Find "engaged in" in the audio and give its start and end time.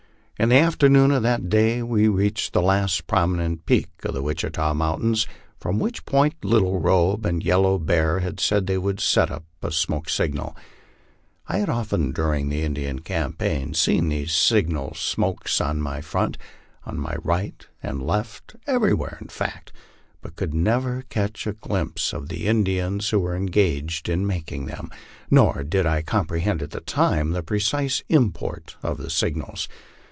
23.35-24.25